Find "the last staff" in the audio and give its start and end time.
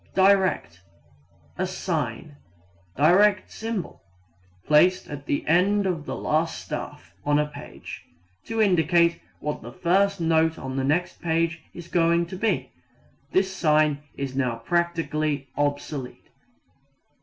6.07-7.13